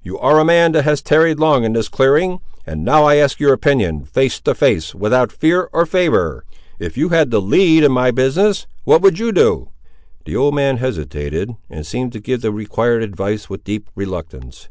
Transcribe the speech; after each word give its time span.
You 0.00 0.16
ar' 0.16 0.38
a 0.38 0.44
man 0.44 0.70
that 0.72 0.84
has 0.84 1.02
tarried 1.02 1.40
long 1.40 1.64
in 1.64 1.72
this 1.72 1.88
clearing, 1.88 2.38
and 2.64 2.84
now 2.84 3.02
I 3.02 3.16
ask 3.16 3.40
your 3.40 3.52
opinion, 3.52 4.04
face 4.04 4.38
to 4.42 4.54
face, 4.54 4.94
without 4.94 5.32
fear 5.32 5.68
or 5.72 5.86
favour, 5.86 6.44
if 6.78 6.96
you 6.96 7.08
had 7.08 7.32
the 7.32 7.40
lead 7.40 7.82
in 7.82 7.90
my 7.90 8.12
business, 8.12 8.68
what 8.84 9.02
would 9.02 9.18
you 9.18 9.32
do?" 9.32 9.70
The 10.24 10.36
old 10.36 10.54
man 10.54 10.76
hesitated, 10.76 11.56
and 11.68 11.84
seemed 11.84 12.12
to 12.12 12.20
give 12.20 12.42
the 12.42 12.52
required 12.52 13.02
advice 13.02 13.50
with 13.50 13.64
deep 13.64 13.90
reluctance. 13.96 14.68